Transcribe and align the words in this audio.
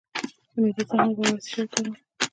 د 0.51 0.55
معدې 0.63 0.83
د 0.83 0.87
زخم 0.89 0.99
لپاره 0.99 1.17
باید 1.17 1.43
څه 1.43 1.49
شی 1.51 1.59
وکاروم؟ 1.63 1.95